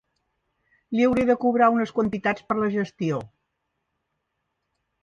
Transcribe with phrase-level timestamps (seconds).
[0.99, 3.21] Li hauré de cobrar unes quantitats per la gestió.